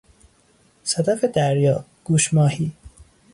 صدف 0.83 1.25
دریا، 1.25 1.85
گوش 2.03 2.33
ماهی 2.33 2.71